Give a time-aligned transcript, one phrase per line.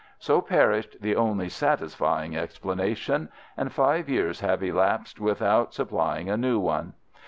[0.17, 6.57] So perished the only satisfying explanation, and five years have elapsed without supplying a new
[6.57, 6.93] one.